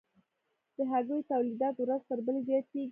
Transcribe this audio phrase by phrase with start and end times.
[0.75, 2.79] د هګیو تولیدات ورځ تر بلې زیاتیږي